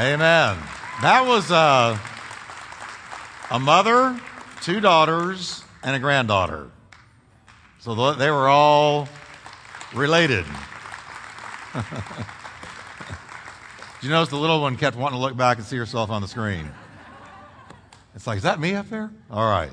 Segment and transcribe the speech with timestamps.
[0.00, 0.56] Amen.
[1.02, 1.98] That was uh,
[3.50, 4.18] a mother,
[4.62, 6.70] two daughters, and a granddaughter.
[7.80, 9.06] So they were all
[9.92, 10.46] related.
[11.74, 11.84] Did
[14.00, 16.28] you notice the little one kept wanting to look back and see herself on the
[16.28, 16.70] screen?
[18.14, 19.10] It's like, is that me up there?
[19.30, 19.72] All right.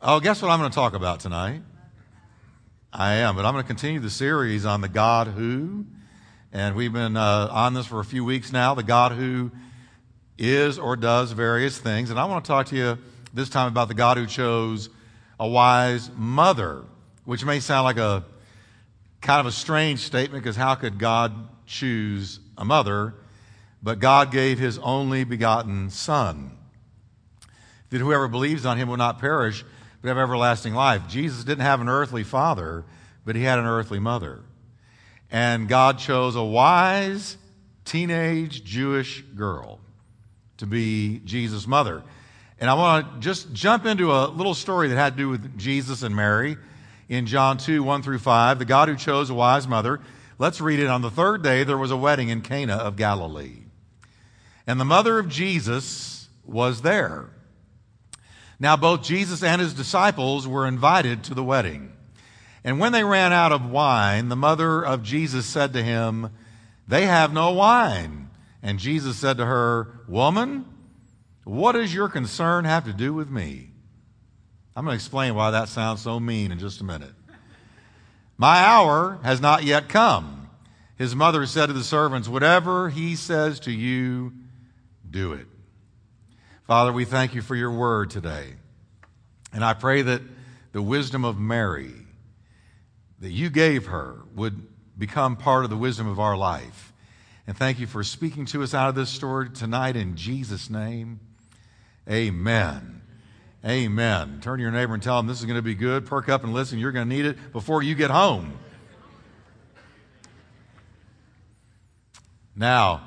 [0.00, 1.60] Oh, guess what I'm going to talk about tonight?
[2.90, 5.84] I am, but I'm going to continue the series on the God who.
[6.52, 9.50] And we've been uh, on this for a few weeks now the God who
[10.38, 12.08] is or does various things.
[12.10, 12.98] And I want to talk to you
[13.34, 14.88] this time about the God who chose
[15.38, 16.84] a wise mother,
[17.26, 18.24] which may sound like a
[19.20, 21.34] kind of a strange statement because how could God
[21.66, 23.14] choose a mother?
[23.82, 26.56] But God gave his only begotten Son,
[27.90, 29.64] that whoever believes on him will not perish,
[30.00, 31.08] but have everlasting life.
[31.08, 32.86] Jesus didn't have an earthly father,
[33.26, 34.40] but he had an earthly mother.
[35.30, 37.36] And God chose a wise
[37.84, 39.80] teenage Jewish girl
[40.58, 42.02] to be Jesus' mother.
[42.60, 45.58] And I want to just jump into a little story that had to do with
[45.58, 46.56] Jesus and Mary
[47.08, 48.58] in John 2 1 through 5.
[48.58, 50.00] The God who chose a wise mother.
[50.38, 50.88] Let's read it.
[50.88, 53.64] On the third day, there was a wedding in Cana of Galilee.
[54.66, 57.30] And the mother of Jesus was there.
[58.60, 61.92] Now, both Jesus and his disciples were invited to the wedding.
[62.64, 66.30] And when they ran out of wine, the mother of Jesus said to him,
[66.86, 68.30] They have no wine.
[68.62, 70.66] And Jesus said to her, Woman,
[71.44, 73.70] what does your concern have to do with me?
[74.76, 77.14] I'm going to explain why that sounds so mean in just a minute.
[78.36, 80.50] My hour has not yet come.
[80.96, 84.32] His mother said to the servants, Whatever he says to you,
[85.08, 85.46] do it.
[86.66, 88.54] Father, we thank you for your word today.
[89.52, 90.22] And I pray that
[90.72, 91.94] the wisdom of Mary
[93.20, 94.66] that you gave her would
[94.98, 96.92] become part of the wisdom of our life.
[97.46, 101.20] And thank you for speaking to us out of this story tonight in Jesus' name.
[102.08, 103.02] Amen.
[103.64, 104.40] Amen.
[104.40, 106.06] Turn to your neighbor and tell them this is going to be good.
[106.06, 106.78] Perk up and listen.
[106.78, 108.58] You're going to need it before you get home.
[112.54, 113.02] Now,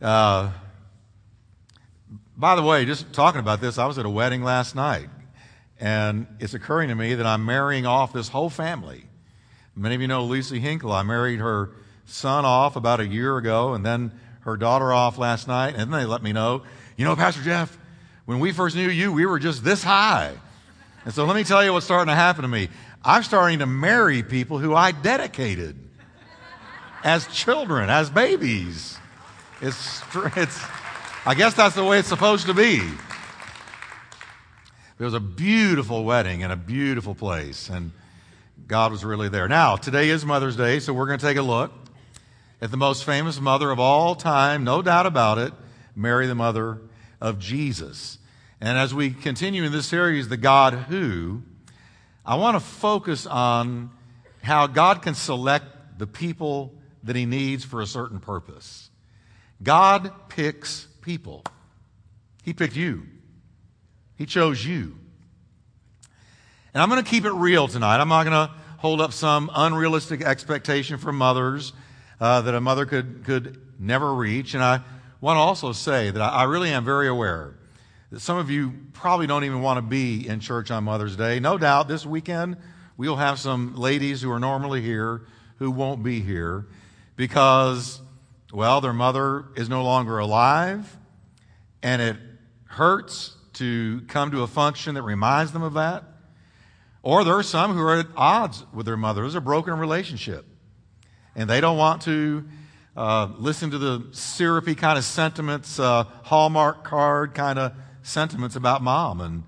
[0.00, 0.52] uh,
[2.36, 5.08] by the way, just talking about this, I was at a wedding last night,
[5.80, 9.04] and it's occurring to me that I'm marrying off this whole family.
[9.78, 10.90] Many of you know Lisa Hinkle.
[10.90, 11.70] I married her
[12.06, 14.10] son off about a year ago, and then
[14.40, 16.62] her daughter off last night, and then they let me know,
[16.96, 17.76] you know, Pastor Jeff,
[18.24, 20.32] when we first knew you, we were just this high.
[21.04, 22.68] And so let me tell you what's starting to happen to me.
[23.04, 25.76] I'm starting to marry people who I dedicated
[27.04, 28.96] as children, as babies.
[29.60, 30.02] It's,
[30.36, 30.58] it's,
[31.26, 32.80] I guess that's the way it's supposed to be.
[34.98, 37.92] It was a beautiful wedding in a beautiful place, and
[38.66, 39.46] God was really there.
[39.46, 41.72] Now, today is Mother's Day, so we're going to take a look
[42.60, 45.52] at the most famous mother of all time, no doubt about it,
[45.94, 46.80] Mary, the mother
[47.20, 48.18] of Jesus.
[48.60, 51.42] And as we continue in this series, The God Who,
[52.24, 53.90] I want to focus on
[54.42, 55.66] how God can select
[55.98, 56.74] the people
[57.04, 58.90] that He needs for a certain purpose.
[59.62, 61.44] God picks people.
[62.42, 63.04] He picked you,
[64.16, 64.98] He chose you.
[66.76, 68.02] And I'm going to keep it real tonight.
[68.02, 71.72] I'm not going to hold up some unrealistic expectation for mothers
[72.20, 74.52] uh, that a mother could, could never reach.
[74.52, 74.82] And I
[75.22, 77.54] want to also say that I, I really am very aware
[78.10, 81.40] that some of you probably don't even want to be in church on Mother's Day.
[81.40, 82.58] No doubt this weekend
[82.98, 85.22] we'll have some ladies who are normally here
[85.58, 86.66] who won't be here
[87.16, 88.02] because
[88.52, 90.94] well, their mother is no longer alive,
[91.82, 92.18] and it
[92.66, 96.04] hurts to come to a function that reminds them of that.
[97.06, 99.20] Or there are some who are at odds with their mother.
[99.20, 100.44] There's a broken relationship.
[101.36, 102.44] And they don't want to
[102.96, 108.82] uh, listen to the syrupy kind of sentiments, uh, Hallmark card kind of sentiments about
[108.82, 109.20] mom.
[109.20, 109.44] And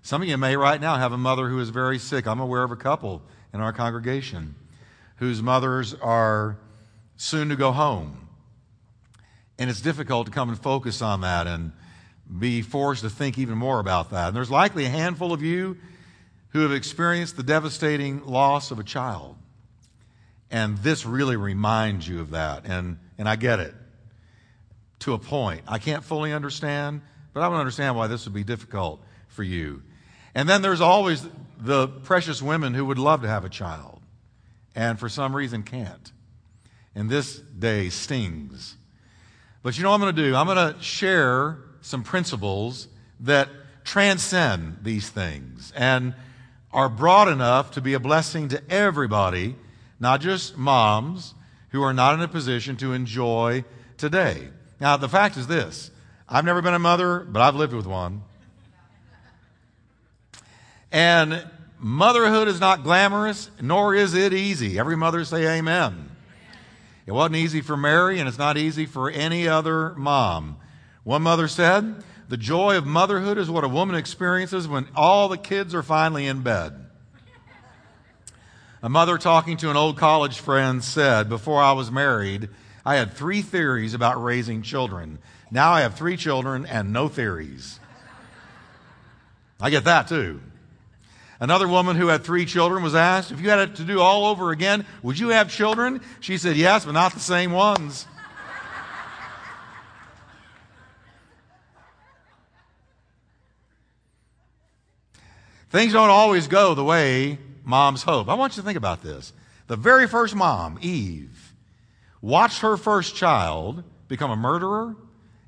[0.00, 2.26] some of you may right now have a mother who is very sick.
[2.26, 3.20] I'm aware of a couple
[3.52, 4.54] in our congregation
[5.16, 6.56] whose mothers are
[7.18, 8.28] soon to go home.
[9.58, 11.72] And it's difficult to come and focus on that and
[12.38, 14.28] be forced to think even more about that.
[14.28, 15.76] And there's likely a handful of you
[16.54, 19.36] who have experienced the devastating loss of a child.
[20.50, 22.64] And this really reminds you of that.
[22.64, 23.74] And, and I get it
[25.00, 25.60] to a point.
[25.68, 27.02] I can't fully understand,
[27.34, 29.82] but I don't understand why this would be difficult for you.
[30.34, 31.26] And then there's always
[31.58, 34.00] the precious women who would love to have a child
[34.74, 36.10] and for some reason can't.
[36.94, 38.76] And this day stings
[39.64, 40.36] but you know what I'm going to do?
[40.36, 42.86] I'm going to share some principles
[43.20, 43.48] that
[43.82, 46.14] transcend these things and
[46.74, 49.54] are broad enough to be a blessing to everybody,
[50.00, 51.34] not just moms
[51.70, 53.64] who are not in a position to enjoy
[53.96, 54.48] today.
[54.80, 55.92] Now, the fact is this
[56.28, 58.22] I've never been a mother, but I've lived with one.
[60.90, 61.46] And
[61.78, 64.78] motherhood is not glamorous, nor is it easy.
[64.78, 66.10] Every mother say amen.
[67.06, 70.56] It wasn't easy for Mary, and it's not easy for any other mom.
[71.04, 75.36] One mother said, The joy of motherhood is what a woman experiences when all the
[75.36, 76.72] kids are finally in bed.
[78.82, 82.48] A mother talking to an old college friend said, Before I was married,
[82.84, 85.18] I had three theories about raising children.
[85.50, 87.78] Now I have three children and no theories.
[89.60, 90.40] I get that too.
[91.40, 94.26] Another woman who had three children was asked, If you had it to do all
[94.26, 96.00] over again, would you have children?
[96.20, 98.06] She said, Yes, but not the same ones.
[105.74, 108.28] Things don't always go the way moms hope.
[108.28, 109.32] I want you to think about this.
[109.66, 111.52] The very first mom, Eve,
[112.20, 114.94] watched her first child become a murderer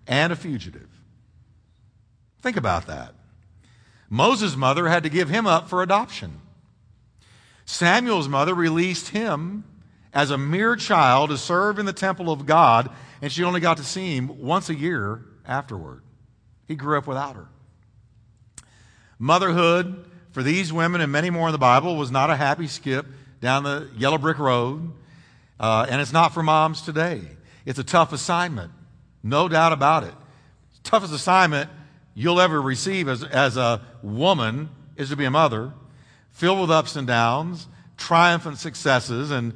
[0.04, 0.88] and a fugitive.
[2.42, 3.14] Think about that.
[4.10, 6.40] Moses' mother had to give him up for adoption.
[7.64, 9.62] Samuel's mother released him
[10.12, 12.90] as a mere child to serve in the temple of God,
[13.22, 16.02] and she only got to see him once a year afterward.
[16.66, 17.46] He grew up without her.
[19.20, 20.04] Motherhood
[20.36, 23.06] for these women and many more in the Bible was not a happy skip
[23.40, 24.92] down the yellow brick road,
[25.58, 27.22] uh, and it's not for moms today.
[27.64, 28.70] It's a tough assignment,
[29.22, 30.12] no doubt about it.
[30.82, 31.70] Toughest assignment
[32.14, 34.68] you'll ever receive as, as a woman
[34.98, 35.72] is to be a mother,
[36.32, 37.66] filled with ups and downs,
[37.96, 39.54] triumphant successes, and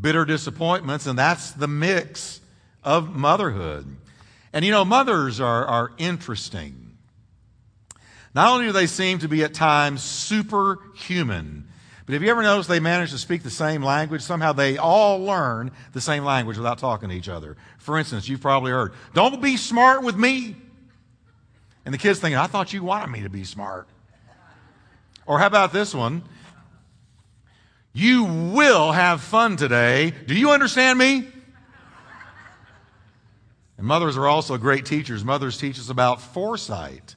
[0.00, 2.40] bitter disappointments, and that's the mix
[2.82, 3.96] of motherhood.
[4.52, 6.85] And you know, mothers are, are interesting.
[8.36, 11.66] Not only do they seem to be at times superhuman,
[12.04, 14.20] but have you ever noticed they manage to speak the same language?
[14.20, 17.56] Somehow they all learn the same language without talking to each other.
[17.78, 20.54] For instance, you've probably heard, don't be smart with me.
[21.86, 23.88] And the kid's thinking, I thought you wanted me to be smart.
[25.24, 26.22] Or how about this one?
[27.94, 30.12] You will have fun today.
[30.26, 31.26] Do you understand me?
[33.78, 35.24] And mothers are also great teachers.
[35.24, 37.16] Mothers teach us about foresight.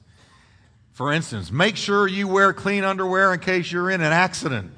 [0.92, 4.72] For instance, make sure you wear clean underwear in case you're in an accident.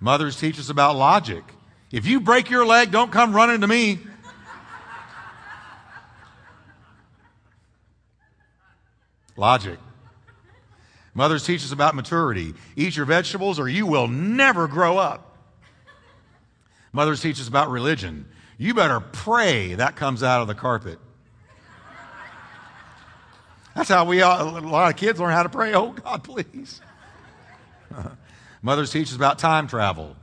[0.00, 1.42] Mothers teach us about logic.
[1.90, 3.98] If you break your leg, don't come running to me.
[9.36, 9.78] Logic.
[11.14, 12.54] Mothers teach us about maturity.
[12.76, 15.36] Eat your vegetables or you will never grow up.
[16.92, 18.26] Mothers teach us about religion.
[18.56, 20.98] You better pray that comes out of the carpet.
[23.78, 25.72] That's how we, all, a lot of kids learn how to pray.
[25.72, 26.80] Oh, God, please.
[28.62, 30.16] Mothers teach us about time travel.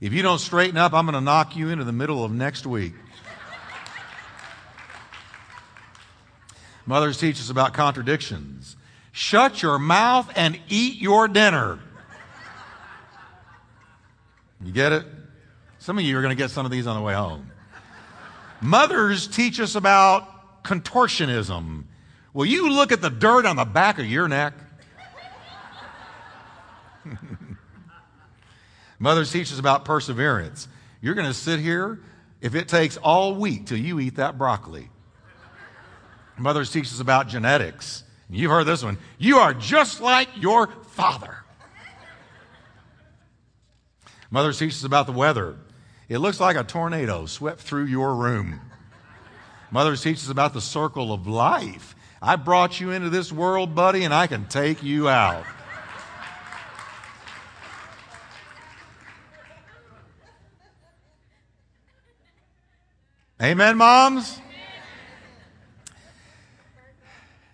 [0.00, 2.66] If you don't straighten up, I'm going to knock you into the middle of next
[2.66, 2.94] week.
[6.86, 8.76] Mothers teach us about contradictions.
[9.12, 11.80] Shut your mouth and eat your dinner.
[14.64, 15.04] You get it?
[15.80, 17.50] Some of you are going to get some of these on the way home.
[18.62, 21.84] Mothers teach us about contortionism.
[22.34, 24.54] Will you look at the dirt on the back of your neck?
[28.98, 30.68] Mothers teach us about perseverance.
[31.00, 32.00] You're going to sit here
[32.40, 34.90] if it takes all week till you eat that broccoli.
[36.36, 38.02] Mothers teach us about genetics.
[38.28, 38.98] You've heard this one.
[39.18, 41.36] You are just like your father.
[44.30, 45.56] Mothers teach us about the weather.
[46.08, 48.60] It looks like a tornado swept through your room.
[49.70, 51.94] Mothers teach us about the circle of life.
[52.26, 55.44] I brought you into this world, buddy, and I can take you out.
[63.42, 64.40] Amen, moms?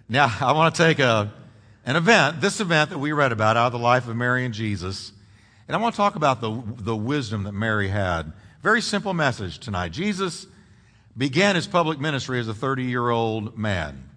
[0.08, 1.32] Now, I want to take a,
[1.84, 4.54] an event, this event that we read about out of the life of Mary and
[4.54, 5.10] Jesus,
[5.66, 8.32] and I want to talk about the, the wisdom that Mary had.
[8.62, 9.90] Very simple message tonight.
[9.90, 10.46] Jesus
[11.18, 14.09] began his public ministry as a 30 year old man.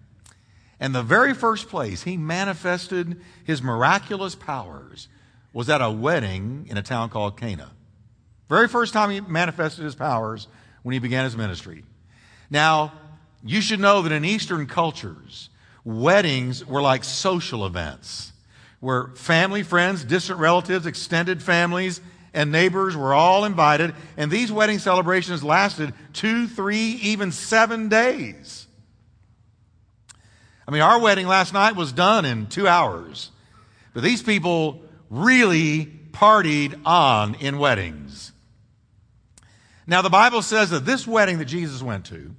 [0.84, 5.08] And the very first place he manifested his miraculous powers
[5.54, 7.72] was at a wedding in a town called Cana.
[8.50, 10.50] Very first time he manifested his powers
[10.82, 11.86] when he began his ministry.
[12.50, 12.92] Now,
[13.46, 15.50] you should know that in Eastern cultures,
[15.86, 18.34] weddings were like social events
[18.82, 22.02] where family, friends, distant relatives, extended families,
[22.34, 23.96] and neighbors were all invited.
[24.18, 28.68] And these wedding celebrations lasted two, three, even seven days.
[30.68, 33.32] I mean, our wedding last night was done in two hours.
[33.94, 38.32] But these people really partied on in weddings.
[39.86, 42.34] Now, the Bible says that this wedding that Jesus went to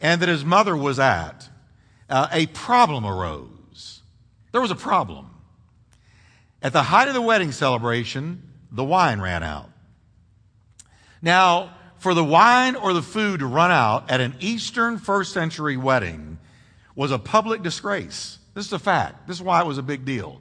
[0.00, 1.48] and that his mother was at,
[2.08, 4.02] uh, a problem arose.
[4.52, 5.30] There was a problem.
[6.62, 9.70] At the height of the wedding celebration, the wine ran out.
[11.20, 15.76] Now, for the wine or the food to run out at an Eastern first century
[15.76, 16.33] wedding
[16.94, 18.38] was a public disgrace.
[18.54, 19.26] This is a fact.
[19.26, 20.40] This is why it was a big deal.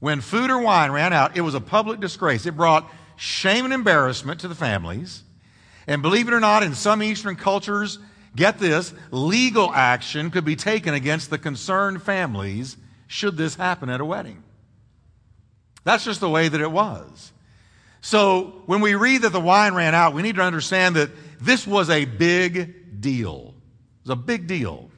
[0.00, 2.46] When food or wine ran out, it was a public disgrace.
[2.46, 5.22] It brought shame and embarrassment to the families.
[5.86, 7.98] And believe it or not, in some Eastern cultures,
[8.34, 14.00] get this, legal action could be taken against the concerned families should this happen at
[14.00, 14.42] a wedding.
[15.84, 17.32] That's just the way that it was.
[18.00, 21.10] So when we read that the wine ran out, we need to understand that
[21.40, 23.54] this was a big deal.
[24.02, 24.90] It was a big deal.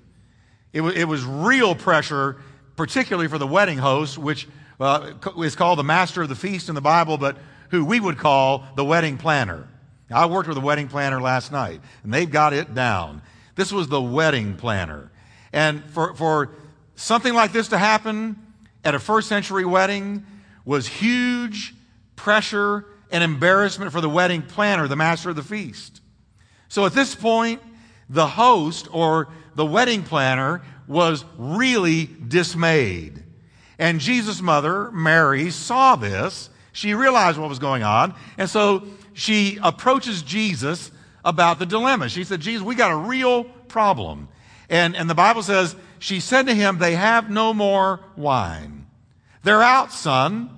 [0.73, 2.37] It was, it was real pressure,
[2.77, 6.75] particularly for the wedding host, which uh, is called the master of the feast in
[6.75, 7.37] the Bible, but
[7.71, 9.69] who we would call the wedding planner.
[10.11, 13.23] I worked with a wedding planner last night, and they've got it down.
[13.57, 15.11] This was the wedding planner.
[15.53, 16.51] And for, for
[16.95, 18.37] something like this to happen
[18.85, 20.25] at a first century wedding
[20.65, 21.75] was huge
[22.15, 26.01] pressure and embarrassment for the wedding planner, the master of the feast.
[26.69, 27.63] So at this point,
[28.09, 33.23] the host or the wedding planner was really dismayed.
[33.79, 36.49] And Jesus' mother, Mary, saw this.
[36.73, 38.15] She realized what was going on.
[38.39, 38.85] And so
[39.15, 40.91] she approaches Jesus
[41.25, 42.09] about the dilemma.
[42.09, 44.29] She said, Jesus, we got a real problem.
[44.69, 48.87] And, and the Bible says, she said to him, They have no more wine.
[49.43, 50.51] They're out, son.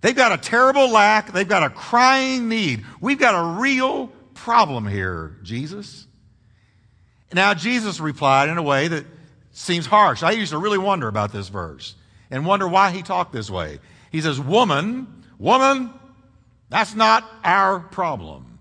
[0.00, 1.32] They've got a terrible lack.
[1.32, 2.84] They've got a crying need.
[3.00, 6.07] We've got a real problem here, Jesus.
[7.32, 9.04] Now, Jesus replied in a way that
[9.52, 10.22] seems harsh.
[10.22, 11.94] I used to really wonder about this verse
[12.30, 13.80] and wonder why he talked this way.
[14.10, 15.92] He says, Woman, woman,
[16.70, 18.58] that's not our problem.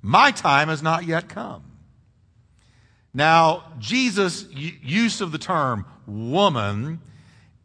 [0.00, 1.64] My time has not yet come.
[3.14, 7.00] Now, Jesus' use of the term woman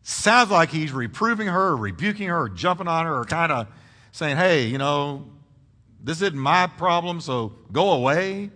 [0.03, 3.67] sounds like he's reproving her, rebuking her, jumping on her, or kind of
[4.11, 5.25] saying, hey, you know,
[6.03, 8.51] this isn't my problem, so go away.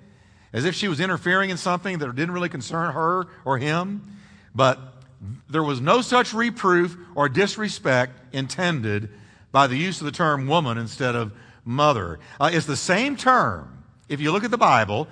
[0.53, 4.01] As if she was interfering in something that didn't really concern her or him.
[4.53, 4.79] But
[5.49, 9.09] there was no such reproof or disrespect intended
[9.51, 11.31] by the use of the term woman instead of
[11.63, 12.19] mother.
[12.39, 15.07] Uh, it's the same term, if you look at the Bible,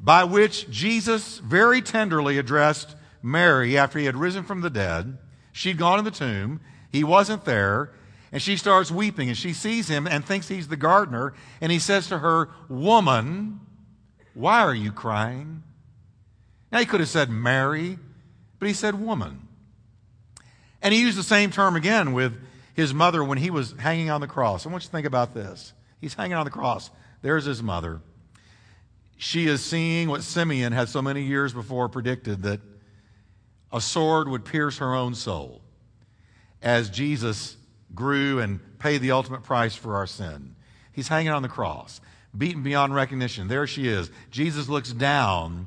[0.00, 5.18] by which Jesus very tenderly addressed Mary after he had risen from the dead.
[5.52, 6.60] She'd gone to the tomb,
[6.92, 7.90] he wasn't there,
[8.30, 11.78] and she starts weeping, and she sees him and thinks he's the gardener, and he
[11.78, 13.60] says to her, Woman,
[14.38, 15.64] why are you crying?
[16.70, 17.98] Now, he could have said Mary,
[18.60, 19.48] but he said woman.
[20.80, 22.34] And he used the same term again with
[22.74, 24.64] his mother when he was hanging on the cross.
[24.64, 25.72] I want you to think about this.
[26.00, 26.90] He's hanging on the cross.
[27.20, 28.00] There's his mother.
[29.16, 32.60] She is seeing what Simeon had so many years before predicted that
[33.72, 35.62] a sword would pierce her own soul
[36.62, 37.56] as Jesus
[37.92, 40.54] grew and paid the ultimate price for our sin.
[40.92, 42.00] He's hanging on the cross,
[42.38, 43.48] beaten beyond recognition.
[43.48, 44.10] There she is.
[44.30, 45.66] Jesus looks down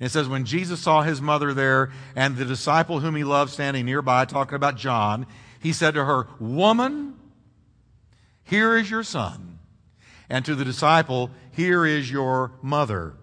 [0.00, 3.84] it says, when Jesus saw his mother there and the disciple whom he loved standing
[3.84, 5.26] nearby, talking about John,
[5.60, 7.14] he said to her, Woman,
[8.44, 9.58] here is your son.
[10.30, 13.14] And to the disciple, Here is your mother.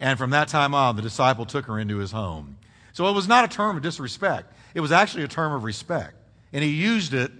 [0.00, 2.58] And from that time on, the disciple took her into his home.
[2.92, 6.14] So it was not a term of disrespect, it was actually a term of respect.
[6.52, 7.30] And he used it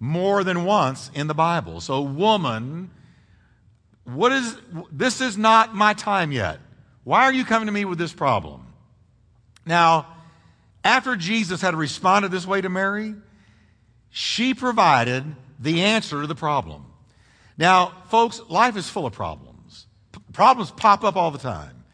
[0.00, 1.80] more than once in the Bible.
[1.80, 2.90] So, woman,
[4.06, 4.56] what is
[4.90, 6.60] this is not my time yet.
[7.04, 8.66] Why are you coming to me with this problem?
[9.64, 10.06] Now,
[10.84, 13.14] after Jesus had responded this way to Mary,
[14.10, 15.24] she provided
[15.58, 16.86] the answer to the problem.
[17.58, 19.86] Now, folks, life is full of problems.
[20.12, 21.84] P- problems pop up all the time.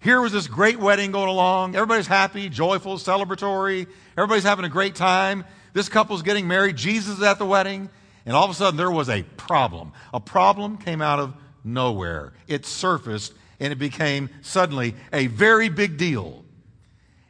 [0.00, 1.76] Here was this great wedding going along.
[1.76, 3.86] Everybody's happy, joyful, celebratory.
[4.16, 5.44] Everybody's having a great time.
[5.72, 6.76] This couple's getting married.
[6.76, 7.88] Jesus is at the wedding.
[8.26, 9.92] And all of a sudden, there was a problem.
[10.12, 12.32] A problem came out of nowhere.
[12.46, 16.44] It surfaced and it became suddenly a very big deal.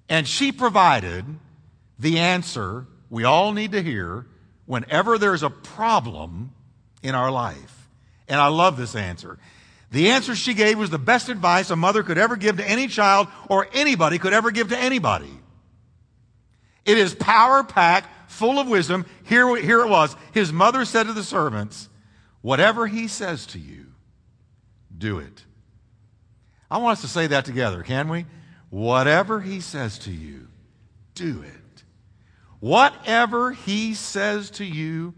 [0.08, 1.24] And she provided
[1.98, 4.26] the answer we all need to hear
[4.64, 6.52] whenever there's a problem
[7.02, 7.88] in our life.
[8.28, 9.38] And I love this answer.
[9.90, 12.88] The answer she gave was the best advice a mother could ever give to any
[12.88, 15.30] child or anybody could ever give to anybody.
[16.86, 19.04] It is power packed, full of wisdom.
[19.24, 20.16] Here, here it was.
[20.32, 21.90] His mother said to the servants,
[22.40, 23.91] Whatever he says to you,
[24.96, 25.44] do it.
[26.70, 28.26] I want us to say that together, can we?
[28.70, 30.49] Whatever he says to you,
[31.14, 31.82] do it.
[32.61, 35.14] Whatever he says to you,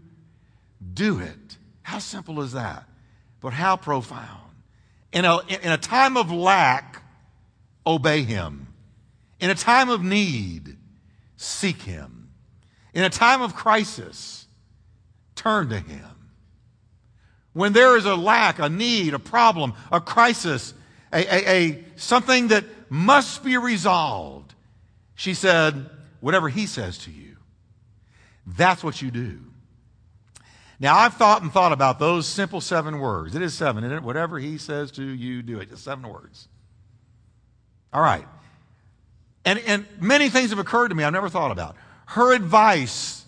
[0.93, 1.57] do it.
[1.83, 2.87] How simple is that?
[3.45, 4.49] but how profound.
[5.13, 7.03] In a, in a time of lack,
[7.85, 8.73] obey him.
[9.39, 10.77] In a time of need,
[11.37, 12.31] seek him.
[12.95, 14.47] In a time of crisis,
[15.35, 16.09] turn to him.
[17.55, 20.73] When there is a lack, a need, a problem, a crisis,
[21.13, 24.53] a, a, a something that must be resolved,
[25.15, 27.37] she said, whatever he says to you,
[28.45, 29.39] that's what you do.
[30.81, 33.37] Now, I've thought and thought about those simple seven words.
[33.37, 34.03] It is seven, isn't it?
[34.03, 35.69] Whatever he says to you, do it.
[35.69, 36.49] Just seven words.
[37.93, 38.27] All right.
[39.45, 41.77] And, and many things have occurred to me I've never thought about.
[42.07, 43.23] Her advice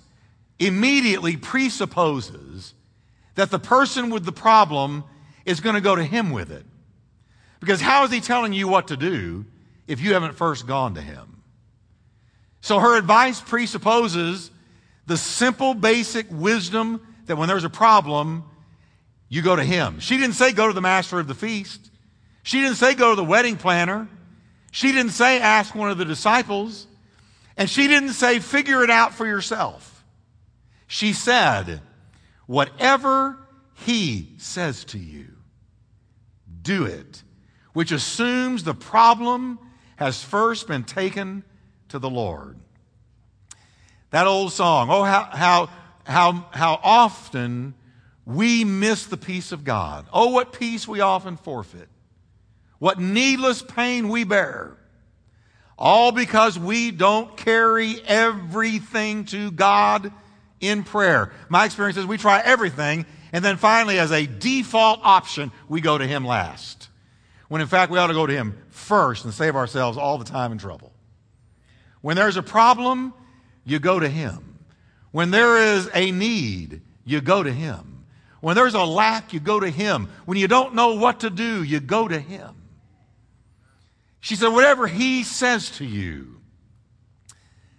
[0.60, 2.74] immediately presupposes
[3.38, 5.04] that the person with the problem
[5.46, 6.66] is going to go to him with it.
[7.60, 9.46] Because how is he telling you what to do
[9.88, 11.44] if you haven't first gone to him?
[12.62, 14.50] So her advice presupposes
[15.06, 18.44] the simple, basic wisdom that when there's a problem,
[19.30, 20.00] you go to him.
[20.00, 21.92] She didn't say go to the master of the feast.
[22.42, 24.08] She didn't say go to the wedding planner.
[24.72, 26.88] She didn't say ask one of the disciples.
[27.56, 30.04] And she didn't say figure it out for yourself.
[30.88, 31.82] She said,
[32.48, 33.38] whatever
[33.86, 35.28] he says to you,
[36.62, 37.22] do it,
[37.74, 39.60] which assumes the problem
[39.98, 41.44] has first been taken
[41.90, 42.58] to the Lord.
[44.10, 45.70] That old song, oh, how, how
[46.08, 47.74] how, how often
[48.26, 50.08] we miss the peace of God.
[50.12, 51.90] Oh, what peace we often forfeit.
[52.80, 54.78] What needless pain we bear.
[55.78, 60.12] All because we don't carry everything to God
[60.60, 61.32] in prayer.
[61.50, 65.98] My experience is we try everything, and then finally, as a default option, we go
[65.98, 66.90] to Him last.
[67.48, 70.26] When in fact, we ought to go to Him first and save ourselves all the
[70.26, 70.92] time and trouble.
[72.02, 73.14] When there's a problem,
[73.66, 74.60] you go to Him.
[75.12, 78.06] When there is a need, you go to Him.
[78.42, 80.10] When there's a lack, you go to Him.
[80.26, 82.56] When you don't know what to do, you go to Him.
[84.20, 86.40] She said, whatever He says to you,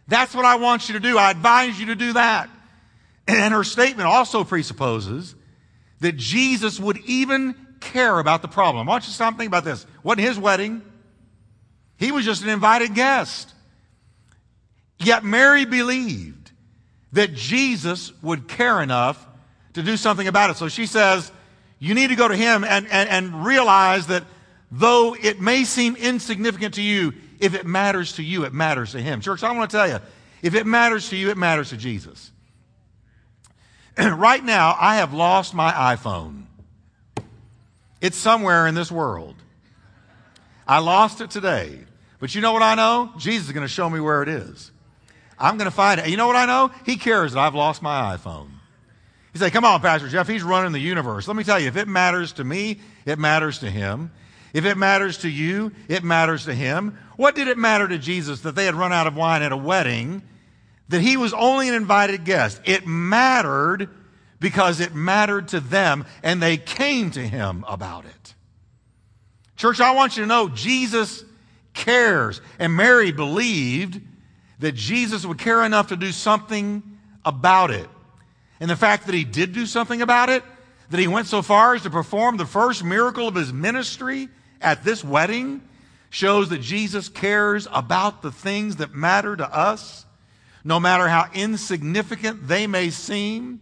[0.06, 1.18] that's what I want you to do.
[1.18, 2.48] I advise you to do that.
[3.28, 5.34] And her statement also presupposes
[6.00, 8.88] that Jesus would even care about the problem.
[8.88, 9.86] I want you to stop thinking about this.
[10.02, 10.82] Wasn't his wedding.
[11.98, 13.52] He was just an invited guest.
[14.98, 16.52] Yet Mary believed
[17.12, 19.24] that Jesus would care enough
[19.74, 20.56] to do something about it.
[20.56, 21.30] So she says,
[21.78, 24.24] you need to go to him and, and, and realize that
[24.70, 29.00] though it may seem insignificant to you, if it matters to you, it matters to
[29.00, 29.20] him.
[29.20, 29.98] Church, I want to tell you,
[30.42, 32.32] if it matters to you, it matters to Jesus.
[34.14, 36.44] right now, I have lost my iPhone.
[38.00, 39.34] It's somewhere in this world.
[40.66, 41.80] I lost it today.
[42.20, 43.12] But you know what I know?
[43.16, 44.70] Jesus is going to show me where it is.
[45.38, 46.08] I'm going to find it.
[46.08, 46.70] You know what I know?
[46.84, 48.50] He cares that I've lost my iPhone.
[49.32, 51.28] He said, Come on, Pastor Jeff, he's running the universe.
[51.28, 54.10] Let me tell you, if it matters to me, it matters to him.
[54.52, 56.98] If it matters to you, it matters to him.
[57.16, 59.56] What did it matter to Jesus that they had run out of wine at a
[59.56, 60.22] wedding,
[60.88, 62.60] that he was only an invited guest?
[62.64, 63.88] It mattered
[64.40, 68.34] because it mattered to them and they came to him about it.
[69.56, 71.24] Church, I want you to know Jesus
[71.74, 72.40] cares.
[72.58, 74.00] And Mary believed
[74.60, 76.82] that Jesus would care enough to do something
[77.24, 77.88] about it.
[78.60, 80.42] And the fact that he did do something about it,
[80.90, 84.28] that he went so far as to perform the first miracle of his ministry
[84.60, 85.62] at this wedding,
[86.10, 90.06] shows that Jesus cares about the things that matter to us,
[90.68, 93.58] no matter how insignificant they may seem.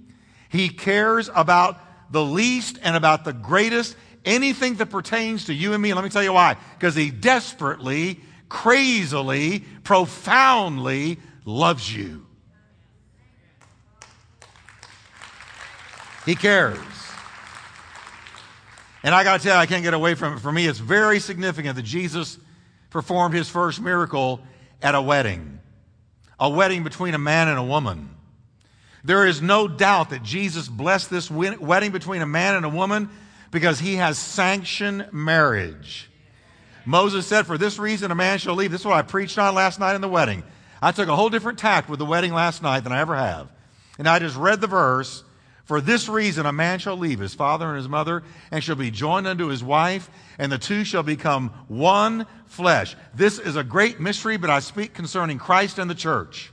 [0.48, 1.78] He cares about
[2.10, 5.94] the least and about the greatest, anything that pertains to you and me.
[5.94, 6.56] Let me tell you why.
[6.76, 12.26] Because he desperately crazily, profoundly loves you.
[16.24, 16.76] He cares.
[19.04, 20.40] And I got to tell you, I can't get away from it.
[20.40, 22.36] For me, it's very significant that Jesus
[22.90, 24.40] performed his first miracle
[24.82, 25.60] at a wedding,
[26.38, 28.10] a wedding between a man and a woman.
[29.04, 33.08] There is no doubt that Jesus blessed this wedding between a man and a woman
[33.50, 36.10] because he has sanctioned marriage.
[36.84, 38.70] Moses said, For this reason a man shall leave.
[38.70, 40.42] This is what I preached on last night in the wedding.
[40.82, 43.48] I took a whole different tact with the wedding last night than I ever have.
[43.98, 45.24] And I just read the verse,
[45.66, 48.92] For this reason a man shall leave his father and his mother, and shall be
[48.92, 52.96] joined unto his wife, and the two shall become one flesh.
[53.14, 56.52] This is a great mystery, but I speak concerning Christ and the church.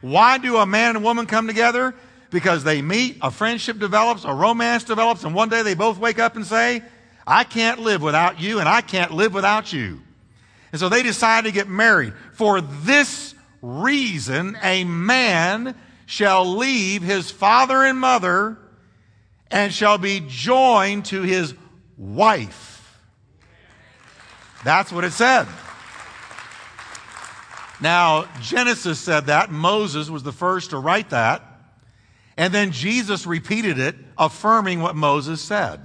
[0.00, 1.92] Why do a man and woman come together?
[2.30, 6.20] Because they meet, a friendship develops, a romance develops, and one day they both wake
[6.20, 6.82] up and say,
[7.26, 10.00] I can't live without you, and I can't live without you.
[10.70, 12.12] And so they decide to get married.
[12.32, 15.74] For this reason, a man
[16.06, 18.56] shall leave his father and mother
[19.50, 21.54] and shall be joined to his
[21.96, 22.72] wife.
[24.64, 25.46] That's what it said.
[27.80, 29.50] Now, Genesis said that.
[29.50, 31.42] Moses was the first to write that.
[32.36, 35.80] And then Jesus repeated it, affirming what Moses said.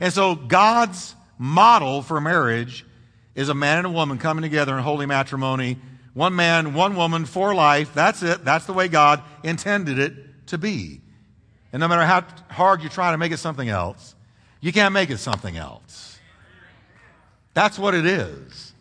[0.00, 2.86] And so God's model for marriage
[3.34, 5.78] is a man and a woman coming together in holy matrimony.
[6.16, 7.92] One man, one woman for life.
[7.92, 8.42] That's it.
[8.42, 11.02] That's the way God intended it to be.
[11.74, 14.14] And no matter how hard you try to make it something else,
[14.62, 16.18] you can't make it something else.
[17.52, 18.72] That's what it is.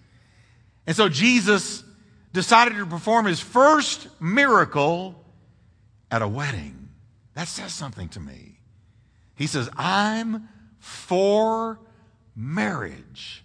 [0.87, 1.83] And so Jesus
[2.31, 5.21] decided to perform his first miracle
[6.09, 6.87] at a wedding.
[7.33, 8.59] That says something to me.
[9.35, 10.47] He says, I'm
[10.79, 11.81] for
[12.33, 13.43] marriage.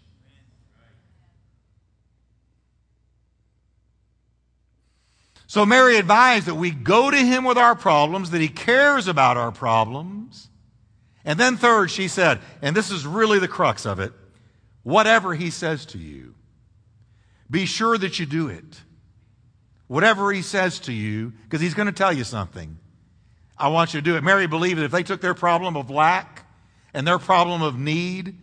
[5.50, 9.36] So Mary advised that we go to him with our problems, that he cares about
[9.36, 10.48] our problems.
[11.24, 14.12] And then, third, she said, and this is really the crux of it
[14.84, 16.36] whatever he says to you,
[17.50, 18.80] be sure that you do it.
[19.88, 22.78] Whatever he says to you, because he's going to tell you something.
[23.58, 24.22] I want you to do it.
[24.22, 26.46] Mary believed that if they took their problem of lack
[26.94, 28.36] and their problem of need,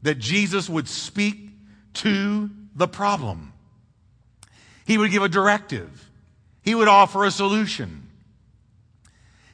[0.00, 1.50] that Jesus would speak
[1.92, 3.52] to the problem.
[4.86, 6.07] He would give a directive.
[6.68, 8.10] He would offer a solution.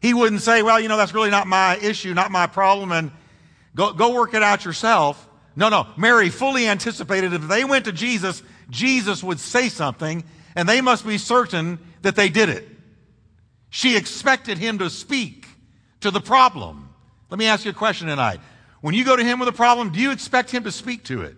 [0.01, 3.13] He wouldn't say, well, you know, that's really not my issue, not my problem, and
[3.77, 5.31] go, go work it out yourself.
[5.55, 5.87] No, no.
[5.97, 10.25] Mary fully anticipated if they went to Jesus, Jesus would say something,
[10.57, 12.67] and they must be certain that they did it.
[13.71, 15.47] She expected him to speak
[16.01, 16.89] to the problem.
[17.31, 18.41] Let me ask you a question tonight.
[18.81, 21.23] When you go to him with a problem, do you expect him to speak to
[21.23, 21.37] it?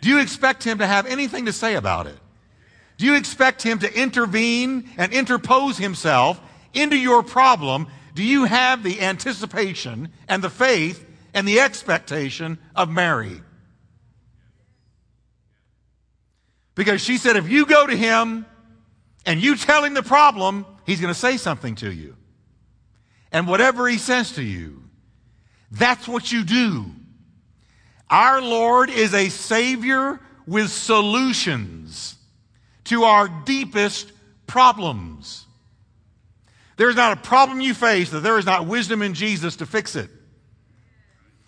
[0.00, 2.18] Do you expect him to have anything to say about it?
[2.98, 6.40] Do you expect him to intervene and interpose himself
[6.72, 7.88] into your problem?
[8.14, 11.04] Do you have the anticipation and the faith
[11.34, 13.42] and the expectation of Mary?
[16.74, 18.46] Because she said, if you go to him
[19.24, 22.16] and you tell him the problem, He's going to say something to you.
[23.32, 24.84] And whatever he says to you,
[25.72, 26.86] that's what you do.
[28.08, 32.15] Our Lord is a Savior with solutions
[32.86, 34.12] to our deepest
[34.46, 35.44] problems.
[36.76, 39.96] There's not a problem you face that there is not wisdom in Jesus to fix
[39.96, 40.10] it.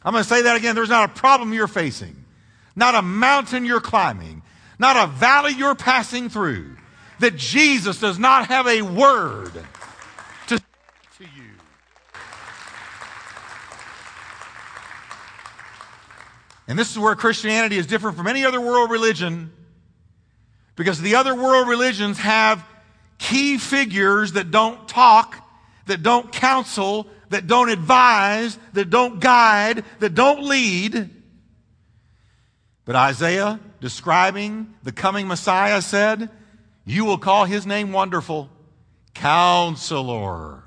[0.03, 0.74] I'm going to say that again.
[0.74, 2.24] There's not a problem you're facing,
[2.74, 4.42] not a mountain you're climbing,
[4.79, 6.77] not a valley you're passing through
[7.18, 9.53] that Jesus does not have a word
[10.46, 10.64] to say
[11.18, 11.51] to you.
[16.68, 19.51] And this is where Christianity is different from any other world religion
[20.79, 22.64] because the other world religions have
[23.19, 25.45] key figures that don't talk,
[25.87, 31.11] that don't counsel, that don't advise, that don't guide, that don't lead.
[32.85, 36.31] But Isaiah, describing the coming Messiah, said,
[36.87, 38.49] you will call his name wonderful,
[39.14, 40.62] counselor,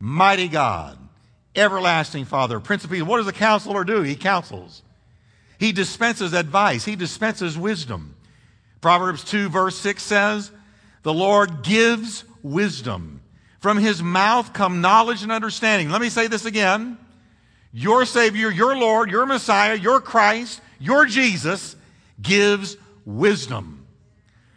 [0.00, 0.98] mighty God,
[1.54, 3.02] everlasting Father, Prince of Peace.
[3.02, 4.00] What does a counselor do?
[4.00, 4.82] He counsels.
[5.58, 6.84] He dispenses advice.
[6.84, 8.13] He dispenses wisdom.
[8.84, 10.52] Proverbs 2 verse 6 says,
[11.04, 13.22] the Lord gives wisdom.
[13.60, 15.88] From his mouth come knowledge and understanding.
[15.88, 16.98] Let me say this again.
[17.72, 21.76] Your Savior, your Lord, your Messiah, your Christ, your Jesus
[22.20, 23.86] gives wisdom.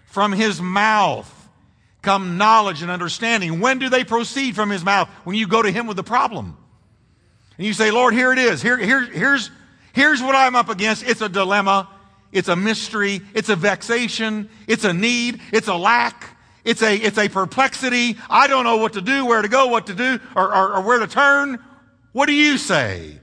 [0.07, 1.33] From his mouth
[2.01, 3.61] come knowledge and understanding.
[3.61, 5.07] When do they proceed from his mouth?
[5.23, 6.57] When you go to him with the problem.
[7.57, 8.61] And you say, Lord, here it is.
[8.61, 9.51] Here, here, here's,
[9.93, 11.03] here's what I'm up against.
[11.03, 11.87] It's a dilemma.
[12.31, 13.21] It's a mystery.
[13.33, 14.49] It's a vexation.
[14.67, 15.41] It's a need.
[15.51, 16.37] It's a lack.
[16.63, 18.17] It's a, it's a perplexity.
[18.29, 20.81] I don't know what to do, where to go, what to do, or, or, or
[20.81, 21.63] where to turn.
[22.11, 23.19] What do you say?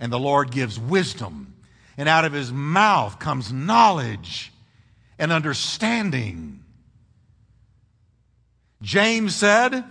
[0.00, 1.54] And the Lord gives wisdom.
[1.96, 4.52] And out of his mouth comes knowledge
[5.18, 6.64] and understanding.
[8.80, 9.84] James said,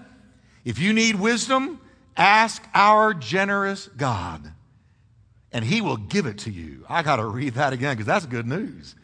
[0.65, 1.79] if you need wisdom,
[2.17, 4.51] ask our generous God,
[5.53, 6.85] and he will give it to you.
[6.87, 8.95] I got to read that again because that's good news.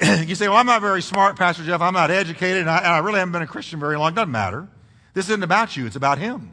[0.02, 1.80] you say, well, I'm not very smart, Pastor Jeff.
[1.80, 4.14] I'm not educated, and I, and I really haven't been a Christian very long.
[4.14, 4.68] Doesn't matter.
[5.12, 6.50] This isn't about you, it's about him.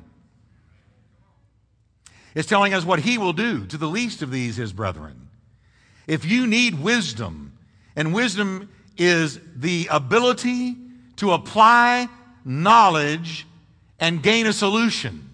[2.36, 5.30] It's telling us what he will do to the least of these, his brethren.
[6.08, 7.58] If you need wisdom,
[7.96, 10.76] and wisdom is the ability
[11.18, 12.08] to apply
[12.46, 13.46] knowledge
[14.00, 15.30] and gain a solution.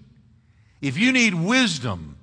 [0.82, 2.16] If you need wisdom,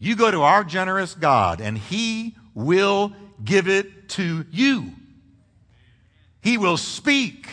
[0.00, 3.12] you go to our generous God and He will
[3.44, 4.90] give it to you.
[6.40, 7.46] He will speak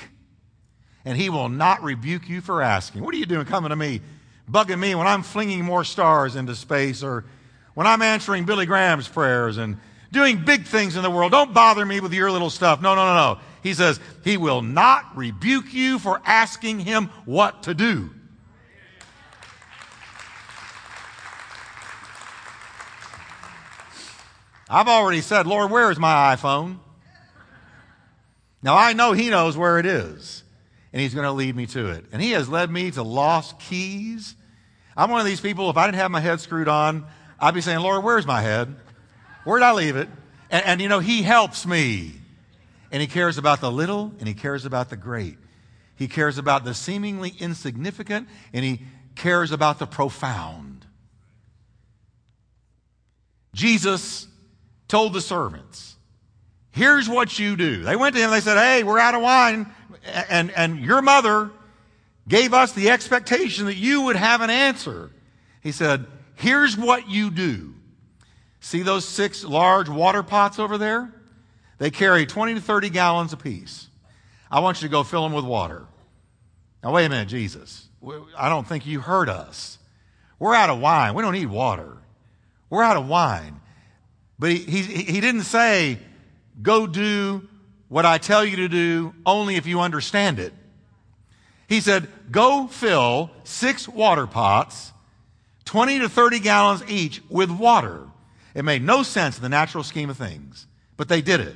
[1.05, 3.03] and He will not rebuke you for asking.
[3.03, 4.01] What are you doing coming to me
[4.49, 7.25] bugging me when I'm flinging more stars into space or
[7.73, 9.77] when I'm answering Billy Graham's prayers and
[10.11, 11.31] doing big things in the world.
[11.31, 12.81] Don't bother me with your little stuff.
[12.81, 13.39] No, no, no, no.
[13.61, 18.11] He says, He will not rebuke you for asking Him what to do.
[24.69, 26.79] I've already said, Lord, where is my iPhone?
[28.61, 30.43] Now I know He knows where it is,
[30.91, 32.05] and He's going to lead me to it.
[32.11, 34.35] And He has led me to lost keys.
[34.95, 37.05] I'm one of these people, if I didn't have my head screwed on,
[37.39, 38.75] I'd be saying, Lord, where's my head?
[39.45, 40.09] Where'd I leave it?
[40.49, 42.13] And, and you know, He helps me.
[42.91, 45.37] And He cares about the little, and He cares about the great.
[45.95, 48.81] He cares about the seemingly insignificant, and He
[49.15, 50.85] cares about the profound.
[53.53, 54.27] Jesus
[54.87, 55.95] told the servants,
[56.71, 57.83] Here's what you do.
[57.83, 59.71] They went to him, they said, Hey, we're out of wine.
[60.29, 61.51] And, and your mother
[62.27, 65.11] gave us the expectation that you would have an answer.
[65.61, 67.73] He said, Here's what you do.
[68.59, 71.11] See those six large water pots over there?
[71.79, 73.87] They carry 20 to 30 gallons apiece.
[74.49, 75.85] I want you to go fill them with water.
[76.83, 77.87] Now, wait a minute, Jesus.
[78.37, 79.77] I don't think you heard us.
[80.39, 81.15] We're out of wine.
[81.15, 81.97] We don't need water.
[82.69, 83.59] We're out of wine.
[84.39, 85.97] But he, he, he didn't say,
[86.61, 87.47] go do
[87.87, 90.53] what I tell you to do only if you understand it.
[91.67, 94.93] He said, go fill six water pots,
[95.65, 98.07] 20 to 30 gallons each, with water.
[98.53, 101.55] It made no sense in the natural scheme of things, but they did it.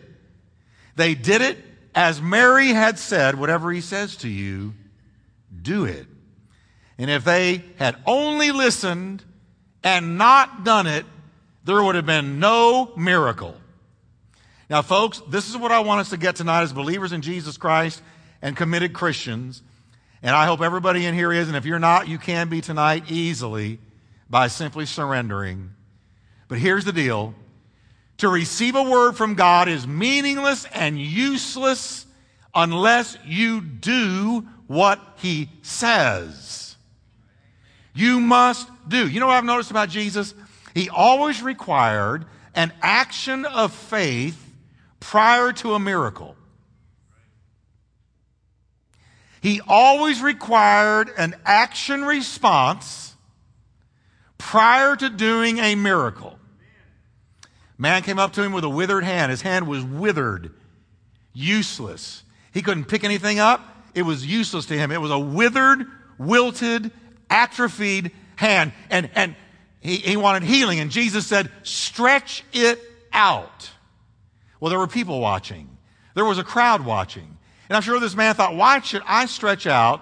[0.95, 1.57] They did it
[1.93, 4.73] as Mary had said, whatever he says to you,
[5.61, 6.07] do it.
[6.97, 9.23] And if they had only listened
[9.83, 11.05] and not done it,
[11.63, 13.55] there would have been no miracle.
[14.69, 17.57] Now, folks, this is what I want us to get tonight as believers in Jesus
[17.57, 18.01] Christ
[18.41, 19.61] and committed Christians.
[20.23, 21.47] And I hope everybody in here is.
[21.47, 23.79] And if you're not, you can be tonight easily
[24.29, 25.71] by simply surrendering.
[26.47, 27.35] But here's the deal
[28.17, 32.05] to receive a word from God is meaningless and useless
[32.53, 36.75] unless you do what He says.
[37.93, 39.07] You must do.
[39.07, 40.33] You know what I've noticed about Jesus?
[40.73, 44.37] He always required an action of faith
[44.99, 46.35] prior to a miracle.
[49.41, 53.15] He always required an action response
[54.37, 56.37] prior to doing a miracle.
[57.77, 59.31] Man came up to him with a withered hand.
[59.31, 60.51] His hand was withered,
[61.33, 62.23] useless.
[62.53, 63.61] He couldn't pick anything up.
[63.95, 64.91] It was useless to him.
[64.91, 65.87] It was a withered,
[66.19, 66.91] wilted,
[67.29, 68.73] atrophied hand.
[68.91, 69.35] And, and
[69.81, 72.79] he, he wanted healing, and Jesus said, stretch it
[73.11, 73.69] out.
[74.59, 75.67] Well, there were people watching.
[76.13, 77.37] There was a crowd watching.
[77.67, 80.01] And I'm sure this man thought, why should I stretch out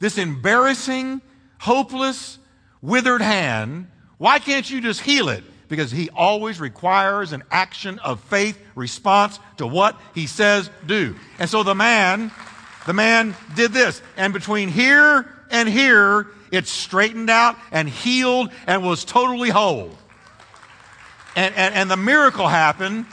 [0.00, 1.20] this embarrassing,
[1.58, 2.38] hopeless,
[2.82, 3.88] withered hand?
[4.18, 5.44] Why can't you just heal it?
[5.68, 11.14] Because he always requires an action of faith response to what he says do.
[11.38, 12.32] And so the man,
[12.86, 14.02] the man did this.
[14.16, 19.90] And between here and here, it straightened out and healed and was totally whole.
[21.36, 23.06] And, and, and the miracle happened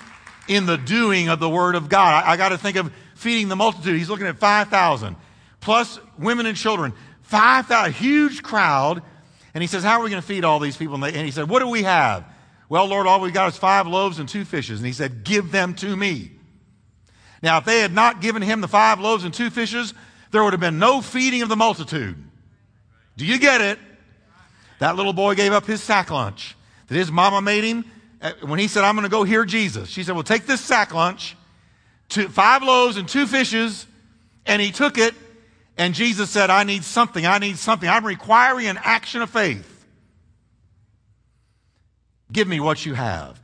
[0.47, 2.23] in the doing of the Word of God.
[2.23, 3.97] I, I got to think of feeding the multitude.
[3.97, 5.15] He's looking at 5,000
[5.59, 6.93] plus women and children.
[7.23, 9.03] 5,000, huge crowd.
[9.53, 10.95] And he says, How are we going to feed all these people?
[10.95, 12.25] And, they, and he said, What do we have?
[12.69, 14.79] Well, Lord, all we got is five loaves and two fishes.
[14.79, 16.31] And he said, Give them to me.
[17.41, 19.93] Now, if they had not given him the five loaves and two fishes,
[20.31, 22.26] there would have been no feeding of the multitude.
[23.17, 23.79] Do you get it?
[24.79, 26.55] That little boy gave up his sack lunch
[26.87, 27.85] that his mama made him
[28.21, 29.89] uh, when he said, I'm going to go hear Jesus.
[29.89, 31.35] She said, Well, take this sack lunch,
[32.09, 33.85] two, five loaves and two fishes.
[34.45, 35.13] And he took it,
[35.77, 37.25] and Jesus said, I need something.
[37.25, 37.89] I need something.
[37.89, 39.85] I'm requiring an action of faith.
[42.31, 43.41] Give me what you have.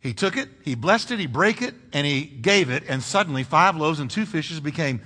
[0.00, 3.42] He took it, he blessed it, he broke it, and he gave it, and suddenly
[3.42, 5.00] five loaves and two fishes became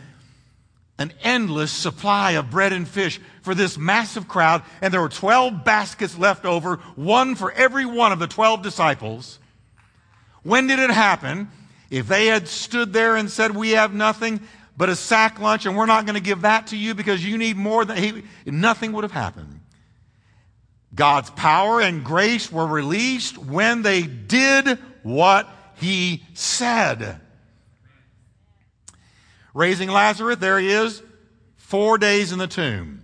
[0.98, 5.64] an endless supply of bread and fish for this massive crowd, and there were 12
[5.64, 9.38] baskets left over, one for every one of the 12 disciples.
[10.42, 11.50] When did it happen?
[11.90, 14.40] If they had stood there and said, We have nothing
[14.76, 17.36] but a sack lunch, and we're not going to give that to you because you
[17.38, 19.60] need more than he, nothing would have happened.
[20.94, 27.20] God's power and grace were released when they did what he said
[29.54, 31.02] raising Lazarus, there he is,
[31.56, 33.02] four days in the tomb.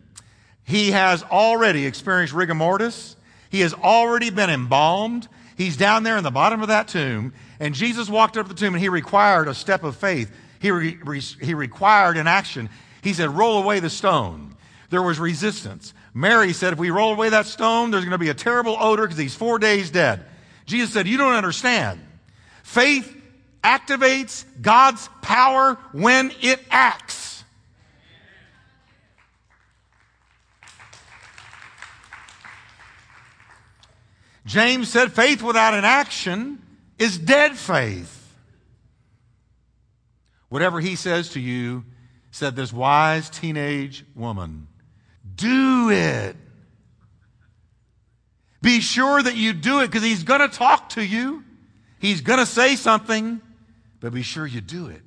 [0.64, 3.16] He has already experienced rigor mortis.
[3.50, 5.28] He has already been embalmed.
[5.56, 7.32] He's down there in the bottom of that tomb.
[7.58, 10.30] And Jesus walked up to the tomb and he required a step of faith.
[10.60, 12.68] He, re, re, he required an action.
[13.02, 14.54] He said, Roll away the stone.
[14.90, 15.94] There was resistance.
[16.14, 19.02] Mary said, if we roll away that stone, there's going to be a terrible odor
[19.02, 20.24] because he's four days dead.
[20.66, 22.00] Jesus said, You don't understand.
[22.62, 23.17] Faith
[23.68, 27.44] activates God's power when it acts.
[34.46, 36.62] James said, Faith without an action
[36.98, 38.14] is dead faith.
[40.48, 41.84] Whatever he says to you,
[42.30, 44.66] said this wise teenage woman,
[45.34, 46.36] do it.
[48.62, 51.44] Be sure that you do it because he's going to talk to you.
[52.00, 53.40] He's going to say something,
[54.00, 55.02] but be sure you do it.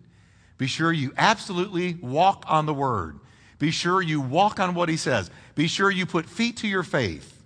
[0.58, 3.20] Be sure you absolutely walk on the word.
[3.58, 5.30] Be sure you walk on what he says.
[5.56, 7.42] Be sure you put feet to your faith.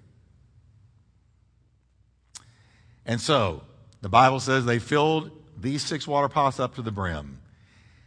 [3.06, 3.62] And so,
[4.02, 7.40] the Bible says they filled these six water pots up to the brim.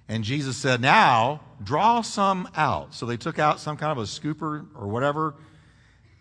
[0.09, 2.94] And Jesus said, Now draw some out.
[2.94, 5.35] So they took out some kind of a scooper or whatever,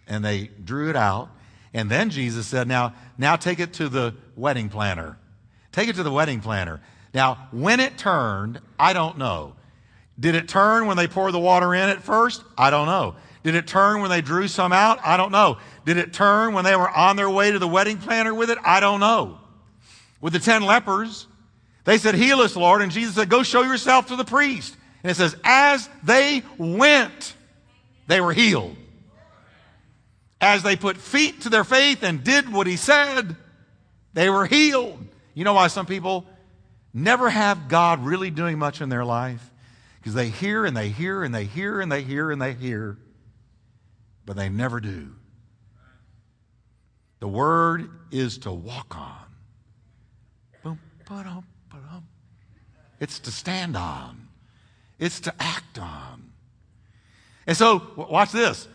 [0.07, 1.29] and they drew it out.
[1.73, 5.17] And then Jesus said, Now, now take it to the wedding planner.
[5.71, 6.81] Take it to the wedding planner.
[7.13, 9.53] Now, when it turned, I don't know.
[10.19, 12.43] Did it turn when they poured the water in at first?
[12.57, 13.15] I don't know.
[13.43, 14.99] Did it turn when they drew some out?
[15.05, 15.57] I don't know.
[15.85, 18.57] Did it turn when they were on their way to the wedding planner with it?
[18.63, 19.39] I don't know.
[20.19, 21.27] With the ten lepers,
[21.85, 22.81] they said, Heal us, Lord.
[22.81, 24.75] And Jesus said, Go show yourself to the priest.
[25.03, 27.35] And it says, As they went,
[28.07, 28.75] they were healed.
[30.41, 33.35] As they put feet to their faith and did what he said,
[34.13, 34.99] they were healed.
[35.33, 36.25] You know why some people
[36.97, 39.51] never have God really doing much in their life?
[39.99, 42.97] Because they hear and they hear and they hear and they hear and they hear,
[44.25, 45.13] but they never do.
[47.19, 49.25] The word is to walk on.
[50.63, 51.45] Boom, ba-dum.
[52.99, 54.27] It's to stand on,
[54.99, 56.31] it's to act on.
[57.45, 58.67] And so, watch this.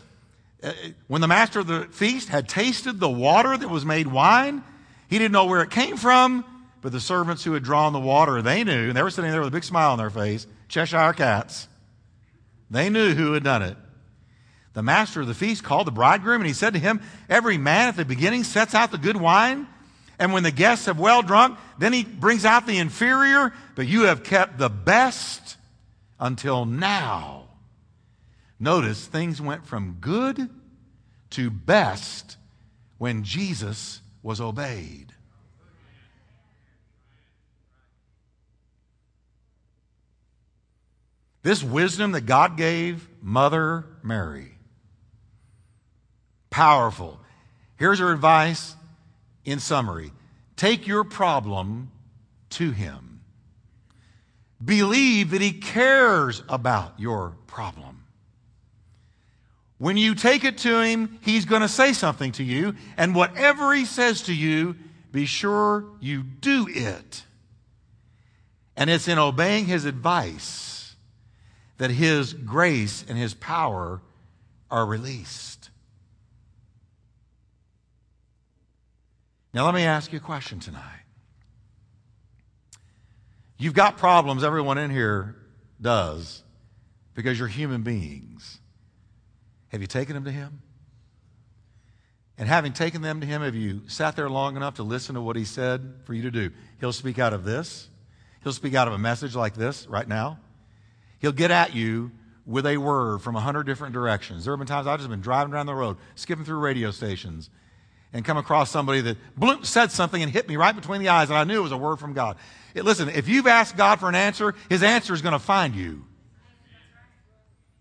[0.63, 0.71] Uh,
[1.07, 4.63] when the master of the feast had tasted the water that was made wine,
[5.09, 6.45] he didn't know where it came from,
[6.83, 9.39] but the servants who had drawn the water, they knew, and they were sitting there
[9.39, 11.67] with a big smile on their face, Cheshire cats.
[12.69, 13.77] They knew who had done it.
[14.73, 17.87] The master of the feast called the bridegroom, and he said to him, Every man
[17.87, 19.67] at the beginning sets out the good wine
[20.19, 24.03] and when the guests have well drunk, then he brings out the inferior, but you
[24.03, 25.57] have kept the best
[26.19, 27.47] until now.
[28.59, 30.49] Notice things went from good
[31.31, 32.37] to best
[32.97, 35.13] when Jesus was obeyed.
[41.43, 44.53] This wisdom that God gave Mother Mary,
[46.49, 47.19] powerful.
[47.75, 48.75] Here's her advice
[49.43, 50.13] in summary,
[50.55, 51.91] take your problem
[52.51, 53.21] to Him.
[54.63, 58.05] Believe that He cares about your problem.
[59.79, 63.73] When you take it to Him, He's going to say something to you, and whatever
[63.73, 64.77] He says to you,
[65.11, 67.25] be sure you do it.
[68.77, 70.72] And it's in obeying His advice
[71.77, 74.01] that His grace and His power
[74.69, 75.69] are released.
[79.53, 81.03] Now, let me ask you a question tonight.
[83.57, 85.35] You've got problems, everyone in here
[85.79, 86.41] does,
[87.13, 88.59] because you're human beings.
[89.69, 90.61] Have you taken them to Him?
[92.37, 95.21] And having taken them to Him, have you sat there long enough to listen to
[95.21, 96.49] what He said for you to do?
[96.79, 97.87] He'll speak out of this.
[98.43, 100.39] He'll speak out of a message like this right now.
[101.23, 102.11] He'll get at you
[102.45, 104.43] with a word from a hundred different directions.
[104.43, 107.49] There have been times I've just been driving down the road, skipping through radio stations,
[108.11, 111.29] and come across somebody that bloop, said something and hit me right between the eyes,
[111.29, 112.35] and I knew it was a word from God.
[112.75, 115.73] It, listen, if you've asked God for an answer, His answer is going to find
[115.73, 116.03] you.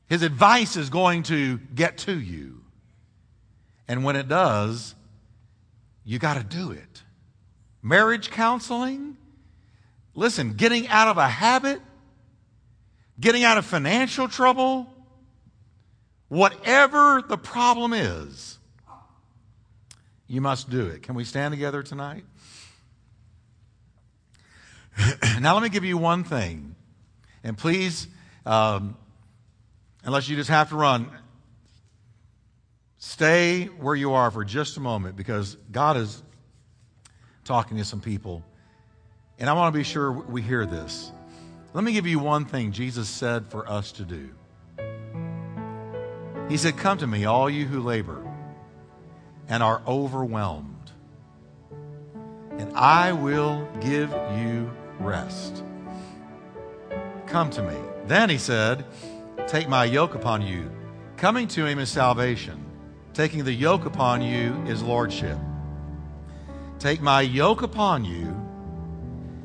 [0.07, 2.63] His advice is going to get to you.
[3.89, 4.95] And when it does,
[6.05, 7.03] you got to do it.
[7.83, 9.17] Marriage counseling,
[10.15, 11.83] listen, getting out of a habit,
[13.21, 14.93] getting out of financial trouble,
[16.29, 18.59] whatever the problem is,
[20.27, 21.03] you must do it.
[21.03, 22.25] Can we stand together tonight?
[25.41, 26.75] now, let me give you one thing.
[27.45, 28.07] And please,
[28.47, 28.97] um,
[30.05, 31.11] unless you just have to run,
[32.99, 36.23] stay where you are for just a moment because God is
[37.45, 38.43] talking to some people.
[39.39, 41.11] And I want to be sure we hear this.
[41.75, 44.31] Let me give you one thing Jesus said for us to do.
[46.49, 48.23] He said, Come to me, all you who labor
[49.49, 50.93] and are overwhelmed.
[52.59, 55.63] And I will give you rest.
[57.27, 57.77] Come to me.
[58.07, 58.85] Then he said,
[59.47, 60.71] Take my yoke upon you.
[61.17, 62.59] Coming to him is salvation.
[63.15, 65.39] taking the yoke upon you is lordship.
[66.79, 68.35] Take my yoke upon you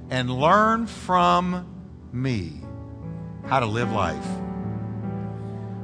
[0.09, 1.76] and learn from
[2.13, 2.61] me
[3.45, 4.25] how to live life.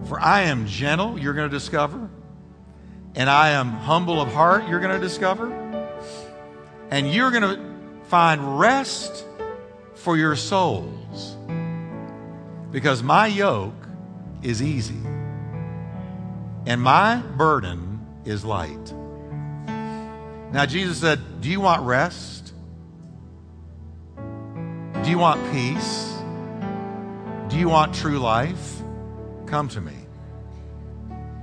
[0.07, 2.09] For I am gentle, you're going to discover,
[3.15, 5.51] and I am humble of heart, you're going to discover,
[6.89, 9.25] and you're going to find rest
[9.95, 11.37] for your souls
[12.71, 13.73] because my yoke
[14.41, 14.99] is easy
[16.65, 18.93] and my burden is light.
[20.51, 22.53] Now, Jesus said, Do you want rest?
[25.03, 26.12] Do you want peace?
[27.53, 28.81] Do you want true life?
[29.45, 29.93] Come to me.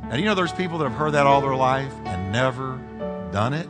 [0.03, 2.81] Now, you know there's people that have heard that all their life and never
[3.31, 3.69] done it?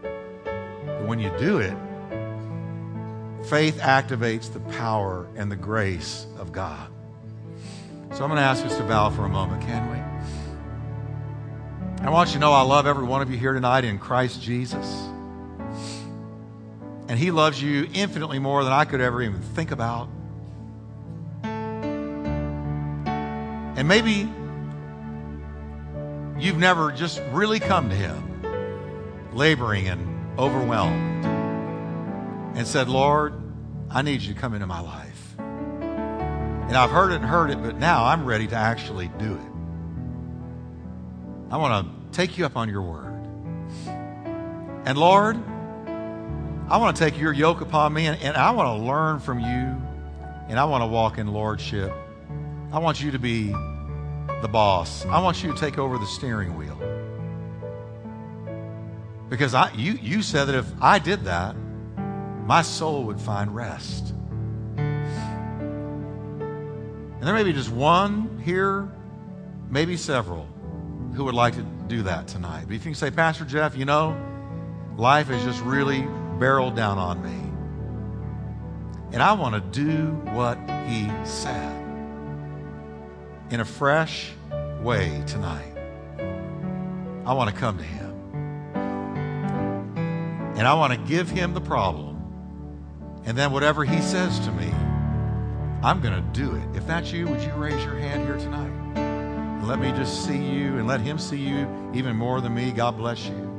[0.00, 1.74] But when you do it,
[3.48, 6.88] faith activates the power and the grace of God.
[8.12, 9.96] So I'm going to ask us to bow for a moment, can we?
[12.06, 14.40] I want you to know I love every one of you here tonight in Christ
[14.40, 14.86] Jesus.
[17.08, 20.08] And He loves you infinitely more than I could ever even think about.
[23.80, 24.28] And maybe
[26.38, 31.24] you've never just really come to Him, laboring and overwhelmed,
[32.58, 33.32] and said, Lord,
[33.88, 35.34] I need you to come into my life.
[35.38, 39.50] And I've heard it and heard it, but now I'm ready to actually do it.
[41.50, 43.26] I want to take you up on your word.
[44.84, 45.36] And Lord,
[46.68, 49.40] I want to take your yoke upon me and, and I want to learn from
[49.40, 49.82] you
[50.50, 51.94] and I want to walk in lordship.
[52.72, 53.54] I want you to be
[54.42, 55.04] the boss.
[55.06, 56.78] I want you to take over the steering wheel.
[59.28, 61.54] Because I, you, you said that if I did that,
[62.46, 64.14] my soul would find rest.
[67.16, 68.90] And there may be just one here,
[69.68, 70.48] maybe several,
[71.14, 72.64] who would like to do that tonight.
[72.66, 74.16] But if you can say, Pastor Jeff, you know,
[74.96, 76.00] life has just really
[76.38, 77.50] barreled down on me.
[79.12, 81.79] And I want to do what he said
[83.50, 84.30] in a fresh
[84.82, 85.72] way tonight.
[87.26, 88.10] I want to come to him.
[90.56, 92.16] And I want to give him the problem.
[93.24, 94.70] And then whatever he says to me,
[95.82, 96.76] I'm going to do it.
[96.76, 98.70] If that's you, would you raise your hand here tonight?
[98.96, 102.70] And let me just see you and let him see you even more than me.
[102.70, 103.50] God bless you.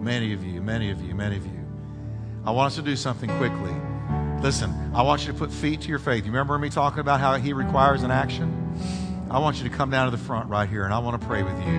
[0.00, 1.66] Many of you, many of you, many of you.
[2.44, 3.74] I want us to do something quickly.
[4.42, 6.24] Listen, I want you to put feet to your faith.
[6.24, 8.57] You remember me talking about how he requires an action?
[9.30, 11.26] I want you to come down to the front right here and I want to
[11.26, 11.78] pray with you.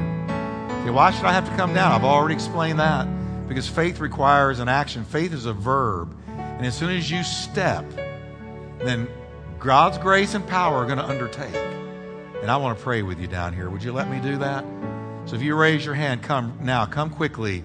[0.82, 1.92] Okay, why should I have to come down?
[1.92, 3.08] I've already explained that.
[3.48, 5.04] Because faith requires an action.
[5.04, 6.16] Faith is a verb.
[6.28, 7.84] And as soon as you step,
[8.80, 9.08] then
[9.58, 11.56] God's grace and power are going to undertake.
[11.56, 13.70] And I want to pray with you down here.
[13.70, 14.64] Would you let me do that?
[15.26, 17.64] So if you raise your hand, come now, come quickly.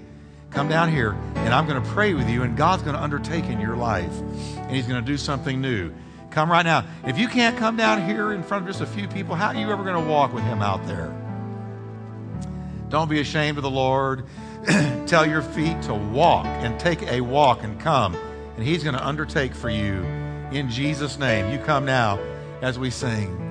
[0.51, 3.47] Come down here, and I'm going to pray with you, and God's going to undertake
[3.47, 4.21] in your life,
[4.57, 5.93] and He's going to do something new.
[6.35, 6.85] Come right now.
[7.07, 9.55] If you can't come down here in front of just a few people, how are
[9.55, 11.15] you ever going to walk with Him out there?
[12.89, 14.25] Don't be ashamed of the Lord.
[15.07, 18.17] Tell your feet to walk and take a walk and come,
[18.57, 20.03] and He's going to undertake for you
[20.51, 21.53] in Jesus' name.
[21.53, 22.19] You come now
[22.63, 23.44] as we sing.